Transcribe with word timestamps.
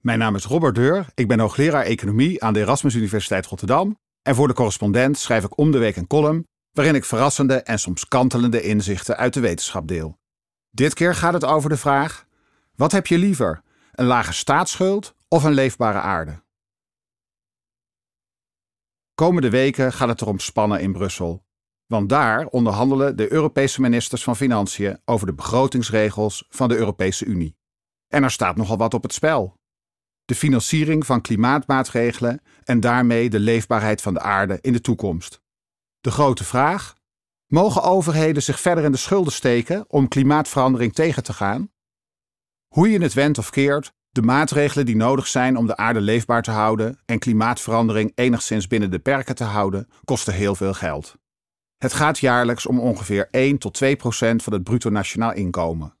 Mijn 0.00 0.18
naam 0.18 0.34
is 0.34 0.44
Robert 0.44 0.74
Deur, 0.74 1.06
ik 1.14 1.28
ben 1.28 1.40
hoogleraar 1.40 1.84
economie 1.84 2.42
aan 2.42 2.52
de 2.52 2.60
Erasmus 2.60 2.94
Universiteit 2.94 3.46
Rotterdam 3.46 3.98
en 4.22 4.34
voor 4.34 4.48
de 4.48 4.54
correspondent 4.54 5.18
schrijf 5.18 5.44
ik 5.44 5.58
om 5.58 5.70
de 5.70 5.78
week 5.78 5.96
een 5.96 6.06
column 6.06 6.46
waarin 6.72 6.94
ik 6.94 7.04
verrassende 7.04 7.54
en 7.54 7.78
soms 7.78 8.08
kantelende 8.08 8.62
inzichten 8.62 9.16
uit 9.16 9.34
de 9.34 9.40
wetenschap 9.40 9.88
deel. 9.88 10.18
Dit 10.70 10.94
keer 10.94 11.14
gaat 11.14 11.32
het 11.32 11.44
over 11.44 11.68
de 11.70 11.76
vraag: 11.76 12.26
wat 12.74 12.92
heb 12.92 13.06
je 13.06 13.18
liever, 13.18 13.62
een 13.92 14.04
lage 14.04 14.32
staatsschuld 14.32 15.14
of 15.28 15.44
een 15.44 15.52
leefbare 15.52 16.00
aarde? 16.00 16.42
Komende 19.14 19.50
weken 19.50 19.92
gaat 19.92 20.08
het 20.08 20.20
erom 20.20 20.38
spannen 20.38 20.80
in 20.80 20.92
Brussel. 20.92 21.44
Want 21.86 22.08
daar 22.08 22.46
onderhandelen 22.46 23.16
de 23.16 23.32
Europese 23.32 23.80
ministers 23.80 24.22
van 24.22 24.36
Financiën 24.36 25.00
over 25.04 25.26
de 25.26 25.34
begrotingsregels 25.34 26.46
van 26.48 26.68
de 26.68 26.76
Europese 26.76 27.24
Unie. 27.24 27.56
En 28.08 28.22
er 28.22 28.30
staat 28.30 28.56
nogal 28.56 28.76
wat 28.76 28.94
op 28.94 29.02
het 29.02 29.12
spel. 29.12 29.58
De 30.30 30.36
financiering 30.36 31.06
van 31.06 31.20
klimaatmaatregelen 31.20 32.42
en 32.64 32.80
daarmee 32.80 33.30
de 33.30 33.40
leefbaarheid 33.40 34.02
van 34.02 34.14
de 34.14 34.20
aarde 34.20 34.58
in 34.60 34.72
de 34.72 34.80
toekomst. 34.80 35.40
De 36.00 36.10
grote 36.10 36.44
vraag: 36.44 36.94
mogen 37.46 37.82
overheden 37.82 38.42
zich 38.42 38.60
verder 38.60 38.84
in 38.84 38.92
de 38.92 38.98
schulden 38.98 39.32
steken 39.32 39.84
om 39.88 40.08
klimaatverandering 40.08 40.92
tegen 40.92 41.22
te 41.22 41.32
gaan? 41.32 41.70
Hoe 42.68 42.90
je 42.90 43.02
het 43.02 43.14
wendt 43.14 43.38
of 43.38 43.50
keert, 43.50 43.92
de 44.10 44.22
maatregelen 44.22 44.86
die 44.86 44.96
nodig 44.96 45.26
zijn 45.26 45.56
om 45.56 45.66
de 45.66 45.76
aarde 45.76 46.00
leefbaar 46.00 46.42
te 46.42 46.50
houden 46.50 46.98
en 47.04 47.18
klimaatverandering 47.18 48.12
enigszins 48.14 48.66
binnen 48.66 48.90
de 48.90 48.98
perken 48.98 49.34
te 49.34 49.44
houden, 49.44 49.88
kosten 50.04 50.34
heel 50.34 50.54
veel 50.54 50.74
geld. 50.74 51.14
Het 51.76 51.92
gaat 51.92 52.18
jaarlijks 52.18 52.66
om 52.66 52.80
ongeveer 52.80 53.28
1 53.30 53.58
tot 53.58 53.74
2 53.74 53.96
procent 53.96 54.42
van 54.42 54.52
het 54.52 54.62
bruto 54.62 54.90
nationaal 54.90 55.32
inkomen. 55.32 55.98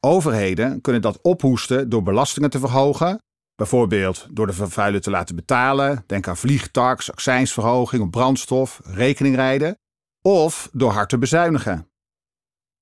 Overheden 0.00 0.80
kunnen 0.80 1.02
dat 1.02 1.20
ophoesten 1.22 1.88
door 1.88 2.02
belastingen 2.02 2.50
te 2.50 2.58
verhogen, 2.58 3.20
bijvoorbeeld 3.56 4.26
door 4.30 4.46
de 4.46 4.52
vervuiler 4.52 5.00
te 5.00 5.10
laten 5.10 5.36
betalen, 5.36 6.04
denk 6.06 6.28
aan 6.28 6.36
vliegtax, 6.36 7.12
accijnsverhoging 7.12 8.02
op 8.02 8.10
brandstof, 8.10 8.80
rekeningrijden, 8.84 9.78
of 10.22 10.68
door 10.72 10.90
hard 10.90 11.08
te 11.08 11.18
bezuinigen. 11.18 11.90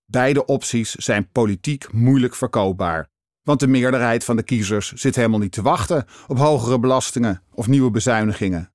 Beide 0.05 0.45
opties 0.45 0.95
zijn 0.95 1.31
politiek 1.31 1.93
moeilijk 1.93 2.35
verkoopbaar, 2.35 3.09
want 3.43 3.61
de 3.61 3.67
meerderheid 3.67 4.25
van 4.25 4.37
de 4.37 4.43
kiezers 4.43 4.93
zit 4.93 5.17
helemaal 5.17 5.39
niet 5.39 5.53
te 5.53 5.63
wachten 5.63 6.07
op 6.27 6.39
hogere 6.39 6.79
belastingen 6.79 7.43
of 7.51 7.67
nieuwe 7.67 7.91
bezuinigingen. 7.91 8.73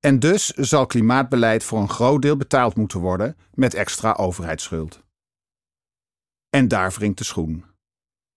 En 0.00 0.18
dus 0.18 0.46
zal 0.46 0.86
klimaatbeleid 0.86 1.64
voor 1.64 1.78
een 1.78 1.88
groot 1.88 2.22
deel 2.22 2.36
betaald 2.36 2.76
moeten 2.76 3.00
worden 3.00 3.36
met 3.54 3.74
extra 3.74 4.12
overheidsschuld. 4.12 5.04
En 6.50 6.68
daar 6.68 6.92
wringt 6.92 7.18
de 7.18 7.24
schoen. 7.24 7.75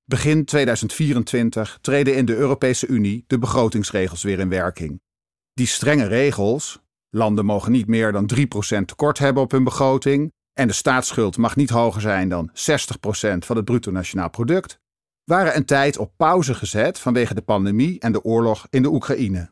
Begin 0.09 0.45
2024 0.45 1.77
treden 1.81 2.15
in 2.15 2.25
de 2.25 2.35
Europese 2.35 2.87
Unie 2.87 3.23
de 3.27 3.39
begrotingsregels 3.39 4.23
weer 4.23 4.39
in 4.39 4.49
werking. 4.49 5.01
Die 5.53 5.67
strenge 5.67 6.07
regels, 6.07 6.79
landen 7.09 7.45
mogen 7.45 7.71
niet 7.71 7.87
meer 7.87 8.11
dan 8.11 8.29
3% 8.35 8.85
tekort 8.85 9.19
hebben 9.19 9.43
op 9.43 9.51
hun 9.51 9.63
begroting 9.63 10.31
en 10.53 10.67
de 10.67 10.73
staatsschuld 10.73 11.37
mag 11.37 11.55
niet 11.55 11.69
hoger 11.69 12.01
zijn 12.01 12.29
dan 12.29 12.49
60% 12.49 12.53
van 13.37 13.55
het 13.55 13.65
bruto 13.65 13.91
nationaal 13.91 14.29
product, 14.29 14.79
waren 15.23 15.55
een 15.55 15.65
tijd 15.65 15.97
op 15.97 16.13
pauze 16.17 16.53
gezet 16.53 16.99
vanwege 16.99 17.33
de 17.33 17.41
pandemie 17.41 17.99
en 17.99 18.11
de 18.11 18.23
oorlog 18.23 18.67
in 18.69 18.81
de 18.81 18.89
Oekraïne. 18.89 19.51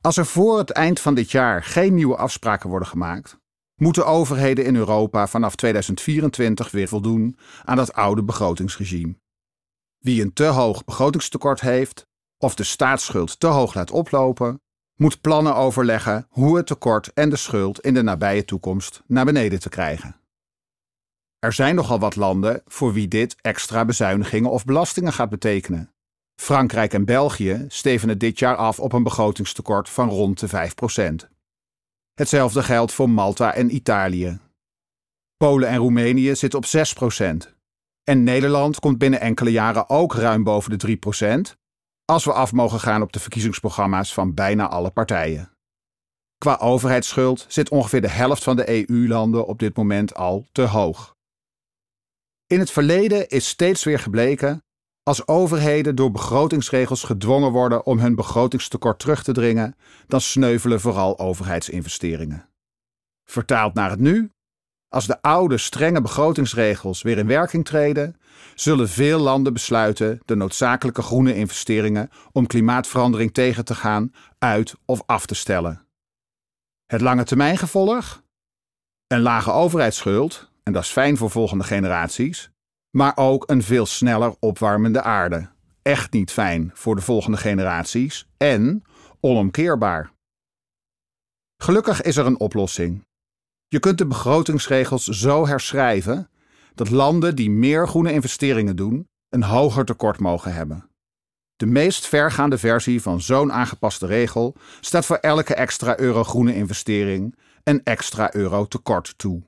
Als 0.00 0.16
er 0.16 0.26
voor 0.26 0.58
het 0.58 0.70
eind 0.70 1.00
van 1.00 1.14
dit 1.14 1.30
jaar 1.30 1.62
geen 1.62 1.94
nieuwe 1.94 2.16
afspraken 2.16 2.68
worden 2.68 2.88
gemaakt, 2.88 3.38
moeten 3.74 4.06
overheden 4.06 4.64
in 4.64 4.76
Europa 4.76 5.26
vanaf 5.26 5.56
2024 5.56 6.70
weer 6.70 6.88
voldoen 6.88 7.38
aan 7.64 7.76
dat 7.76 7.92
oude 7.92 8.22
begrotingsregime. 8.22 9.22
Wie 10.04 10.22
een 10.22 10.32
te 10.32 10.44
hoog 10.44 10.84
begrotingstekort 10.84 11.60
heeft 11.60 12.06
of 12.38 12.54
de 12.54 12.64
staatsschuld 12.64 13.40
te 13.40 13.46
hoog 13.46 13.74
laat 13.74 13.90
oplopen, 13.90 14.60
moet 14.94 15.20
plannen 15.20 15.54
overleggen 15.54 16.26
hoe 16.28 16.56
het 16.56 16.66
tekort 16.66 17.12
en 17.12 17.30
de 17.30 17.36
schuld 17.36 17.80
in 17.80 17.94
de 17.94 18.02
nabije 18.02 18.44
toekomst 18.44 19.02
naar 19.06 19.24
beneden 19.24 19.60
te 19.60 19.68
krijgen. 19.68 20.20
Er 21.38 21.52
zijn 21.52 21.74
nogal 21.74 21.98
wat 21.98 22.16
landen 22.16 22.62
voor 22.66 22.92
wie 22.92 23.08
dit 23.08 23.36
extra 23.40 23.84
bezuinigingen 23.84 24.50
of 24.50 24.64
belastingen 24.64 25.12
gaat 25.12 25.30
betekenen. 25.30 25.94
Frankrijk 26.40 26.92
en 26.92 27.04
België 27.04 27.64
stevenen 27.68 28.18
dit 28.18 28.38
jaar 28.38 28.56
af 28.56 28.80
op 28.80 28.92
een 28.92 29.02
begrotingstekort 29.02 29.88
van 29.88 30.08
rond 30.08 30.40
de 30.40 30.48
5%. 31.24 31.28
Hetzelfde 32.14 32.62
geldt 32.62 32.92
voor 32.92 33.10
Malta 33.10 33.54
en 33.54 33.74
Italië. 33.74 34.38
Polen 35.36 35.68
en 35.68 35.78
Roemenië 35.78 36.34
zitten 36.34 36.58
op 36.58 36.66
6%. 37.46 37.53
En 38.04 38.22
Nederland 38.22 38.78
komt 38.78 38.98
binnen 38.98 39.20
enkele 39.20 39.50
jaren 39.50 39.88
ook 39.88 40.14
ruim 40.14 40.44
boven 40.44 40.78
de 40.78 40.98
3%, 41.48 41.56
als 42.04 42.24
we 42.24 42.32
af 42.32 42.52
mogen 42.52 42.80
gaan 42.80 43.02
op 43.02 43.12
de 43.12 43.20
verkiezingsprogramma's 43.20 44.14
van 44.14 44.34
bijna 44.34 44.68
alle 44.68 44.90
partijen. 44.90 45.52
Qua 46.38 46.56
overheidsschuld 46.56 47.44
zit 47.48 47.68
ongeveer 47.68 48.00
de 48.00 48.08
helft 48.08 48.44
van 48.44 48.56
de 48.56 48.88
EU-landen 48.88 49.46
op 49.46 49.58
dit 49.58 49.76
moment 49.76 50.14
al 50.14 50.46
te 50.52 50.62
hoog. 50.62 51.14
In 52.46 52.58
het 52.58 52.70
verleden 52.70 53.28
is 53.28 53.48
steeds 53.48 53.84
weer 53.84 53.98
gebleken 53.98 54.62
als 55.02 55.26
overheden 55.26 55.94
door 55.94 56.10
begrotingsregels 56.10 57.02
gedwongen 57.02 57.50
worden 57.52 57.86
om 57.86 57.98
hun 57.98 58.14
begrotingstekort 58.14 58.98
terug 58.98 59.22
te 59.22 59.32
dringen, 59.32 59.76
dan 60.06 60.20
sneuvelen 60.20 60.80
vooral 60.80 61.18
overheidsinvesteringen. 61.18 62.48
Vertaald 63.24 63.74
naar 63.74 63.90
het 63.90 64.00
nu, 64.00 64.30
als 64.94 65.06
de 65.06 65.22
oude 65.22 65.58
strenge 65.58 66.00
begrotingsregels 66.00 67.02
weer 67.02 67.18
in 67.18 67.26
werking 67.26 67.64
treden, 67.64 68.16
zullen 68.54 68.88
veel 68.88 69.18
landen 69.18 69.52
besluiten 69.52 70.20
de 70.24 70.34
noodzakelijke 70.34 71.02
groene 71.02 71.34
investeringen 71.34 72.10
om 72.32 72.46
klimaatverandering 72.46 73.32
tegen 73.32 73.64
te 73.64 73.74
gaan 73.74 74.12
uit 74.38 74.74
of 74.84 75.02
af 75.06 75.26
te 75.26 75.34
stellen. 75.34 75.86
Het 76.86 77.00
lange 77.00 77.24
termijn 77.24 77.58
gevolg? 77.58 78.22
Een 79.06 79.20
lage 79.20 79.50
overheidsschuld, 79.50 80.50
en 80.62 80.72
dat 80.72 80.82
is 80.82 80.90
fijn 80.90 81.16
voor 81.16 81.30
volgende 81.30 81.64
generaties, 81.64 82.50
maar 82.90 83.12
ook 83.16 83.50
een 83.50 83.62
veel 83.62 83.86
sneller 83.86 84.34
opwarmende 84.38 85.02
aarde. 85.02 85.48
Echt 85.82 86.12
niet 86.12 86.30
fijn 86.30 86.70
voor 86.74 86.94
de 86.96 87.02
volgende 87.02 87.36
generaties 87.36 88.28
en 88.36 88.84
onomkeerbaar. 89.20 90.12
Gelukkig 91.62 92.02
is 92.02 92.16
er 92.16 92.26
een 92.26 92.40
oplossing. 92.40 93.04
Je 93.68 93.78
kunt 93.78 93.98
de 93.98 94.06
begrotingsregels 94.06 95.04
zo 95.04 95.46
herschrijven 95.46 96.28
dat 96.74 96.90
landen 96.90 97.36
die 97.36 97.50
meer 97.50 97.88
groene 97.88 98.12
investeringen 98.12 98.76
doen, 98.76 99.08
een 99.28 99.42
hoger 99.42 99.84
tekort 99.84 100.20
mogen 100.20 100.54
hebben. 100.54 100.88
De 101.56 101.66
meest 101.66 102.06
vergaande 102.06 102.58
versie 102.58 103.02
van 103.02 103.20
zo'n 103.20 103.52
aangepaste 103.52 104.06
regel 104.06 104.56
staat 104.80 105.06
voor 105.06 105.16
elke 105.16 105.54
extra 105.54 105.98
euro 105.98 106.24
groene 106.24 106.54
investering 106.54 107.34
een 107.62 107.80
extra 107.84 108.34
euro 108.34 108.66
tekort 108.66 109.14
toe. 109.18 109.42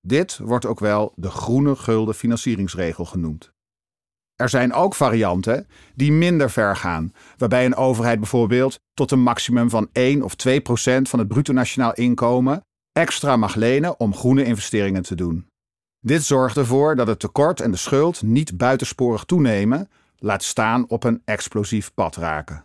Dit 0.00 0.38
wordt 0.38 0.66
ook 0.66 0.80
wel 0.80 1.12
de 1.16 1.30
groene 1.30 1.76
gulden 1.76 2.14
financieringsregel 2.14 3.04
genoemd. 3.04 3.52
Er 4.34 4.48
zijn 4.48 4.72
ook 4.72 4.94
varianten 4.94 5.66
die 5.94 6.12
minder 6.12 6.50
ver 6.50 6.76
gaan, 6.76 7.12
waarbij 7.36 7.64
een 7.64 7.76
overheid 7.76 8.18
bijvoorbeeld 8.18 8.78
tot 8.94 9.10
een 9.10 9.22
maximum 9.22 9.70
van 9.70 9.88
1 9.92 10.22
of 10.22 10.34
2 10.34 10.60
procent 10.60 11.08
van 11.08 11.18
het 11.18 11.28
bruto 11.28 11.52
nationaal 11.52 11.94
inkomen 11.94 12.62
extra 12.94 13.36
mag 13.36 13.54
lenen 13.54 14.00
om 14.00 14.14
groene 14.14 14.44
investeringen 14.44 15.02
te 15.02 15.14
doen. 15.14 15.46
Dit 16.00 16.22
zorgt 16.22 16.56
ervoor 16.56 16.96
dat 16.96 17.06
het 17.06 17.18
tekort 17.18 17.60
en 17.60 17.70
de 17.70 17.76
schuld 17.76 18.22
niet 18.22 18.56
buitensporig 18.56 19.24
toenemen, 19.24 19.88
laat 20.18 20.42
staan 20.42 20.88
op 20.88 21.04
een 21.04 21.22
explosief 21.24 21.94
pad 21.94 22.16
raken. 22.16 22.64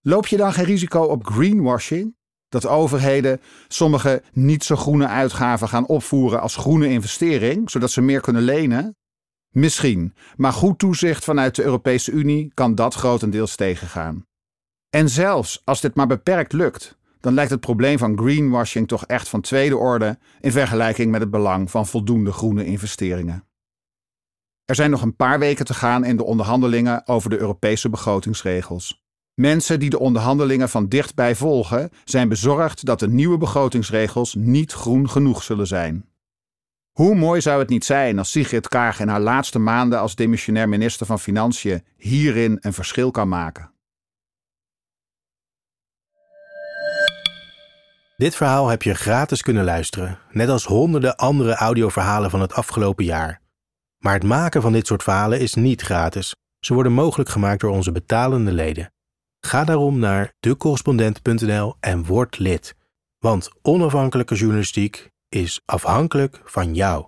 Loop 0.00 0.26
je 0.26 0.36
dan 0.36 0.52
geen 0.52 0.64
risico 0.64 1.02
op 1.02 1.26
greenwashing? 1.26 2.16
Dat 2.48 2.66
overheden 2.66 3.40
sommige 3.68 4.22
niet 4.32 4.64
zo 4.64 4.76
groene 4.76 5.06
uitgaven 5.06 5.68
gaan 5.68 5.86
opvoeren 5.86 6.40
als 6.40 6.56
groene 6.56 6.88
investering, 6.88 7.70
zodat 7.70 7.90
ze 7.90 8.00
meer 8.00 8.20
kunnen 8.20 8.42
lenen? 8.42 8.96
Misschien, 9.50 10.14
maar 10.36 10.52
goed 10.52 10.78
toezicht 10.78 11.24
vanuit 11.24 11.54
de 11.54 11.62
Europese 11.62 12.10
Unie 12.10 12.50
kan 12.54 12.74
dat 12.74 12.94
grotendeels 12.94 13.56
tegengaan. 13.56 14.26
En 14.90 15.08
zelfs 15.08 15.62
als 15.64 15.80
dit 15.80 15.94
maar 15.94 16.06
beperkt 16.06 16.52
lukt, 16.52 16.98
dan 17.20 17.34
lijkt 17.34 17.50
het 17.50 17.60
probleem 17.60 17.98
van 17.98 18.18
greenwashing 18.18 18.88
toch 18.88 19.06
echt 19.06 19.28
van 19.28 19.40
tweede 19.40 19.76
orde 19.76 20.18
in 20.40 20.52
vergelijking 20.52 21.10
met 21.10 21.20
het 21.20 21.30
belang 21.30 21.70
van 21.70 21.86
voldoende 21.86 22.32
groene 22.32 22.64
investeringen. 22.64 23.44
Er 24.64 24.74
zijn 24.74 24.90
nog 24.90 25.02
een 25.02 25.16
paar 25.16 25.38
weken 25.38 25.64
te 25.64 25.74
gaan 25.74 26.04
in 26.04 26.16
de 26.16 26.24
onderhandelingen 26.24 27.06
over 27.06 27.30
de 27.30 27.38
Europese 27.38 27.90
begrotingsregels. 27.90 29.02
Mensen 29.34 29.80
die 29.80 29.90
de 29.90 29.98
onderhandelingen 29.98 30.68
van 30.68 30.88
dichtbij 30.88 31.34
volgen, 31.34 31.90
zijn 32.04 32.28
bezorgd 32.28 32.84
dat 32.84 32.98
de 32.98 33.08
nieuwe 33.08 33.38
begrotingsregels 33.38 34.34
niet 34.34 34.72
groen 34.72 35.10
genoeg 35.10 35.42
zullen 35.42 35.66
zijn. 35.66 36.08
Hoe 36.90 37.14
mooi 37.14 37.40
zou 37.40 37.58
het 37.58 37.68
niet 37.68 37.84
zijn 37.84 38.18
als 38.18 38.30
Sigrid 38.30 38.68
Kaag 38.68 39.00
in 39.00 39.08
haar 39.08 39.20
laatste 39.20 39.58
maanden 39.58 39.98
als 39.98 40.14
demissionair 40.14 40.68
minister 40.68 41.06
van 41.06 41.20
Financiën 41.20 41.84
hierin 41.96 42.58
een 42.60 42.72
verschil 42.72 43.10
kan 43.10 43.28
maken? 43.28 43.69
Dit 48.20 48.36
verhaal 48.36 48.68
heb 48.68 48.82
je 48.82 48.94
gratis 48.94 49.42
kunnen 49.42 49.64
luisteren, 49.64 50.18
net 50.30 50.48
als 50.48 50.64
honderden 50.64 51.16
andere 51.16 51.54
audioverhalen 51.54 52.30
van 52.30 52.40
het 52.40 52.52
afgelopen 52.52 53.04
jaar. 53.04 53.40
Maar 53.98 54.12
het 54.12 54.22
maken 54.22 54.62
van 54.62 54.72
dit 54.72 54.86
soort 54.86 55.02
verhalen 55.02 55.40
is 55.40 55.54
niet 55.54 55.82
gratis. 55.82 56.34
Ze 56.58 56.74
worden 56.74 56.92
mogelijk 56.92 57.28
gemaakt 57.28 57.60
door 57.60 57.70
onze 57.70 57.92
betalende 57.92 58.52
leden. 58.52 58.92
Ga 59.40 59.64
daarom 59.64 59.98
naar 59.98 60.32
decorrespondent.nl 60.40 61.74
en 61.80 62.04
word 62.04 62.38
lid. 62.38 62.74
Want 63.18 63.50
onafhankelijke 63.62 64.34
journalistiek 64.34 65.10
is 65.28 65.60
afhankelijk 65.64 66.40
van 66.44 66.74
jou. 66.74 67.06